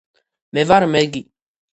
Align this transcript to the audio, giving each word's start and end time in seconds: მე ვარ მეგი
მე 0.57 0.63
ვარ 0.71 0.85
მეგი 0.95 1.21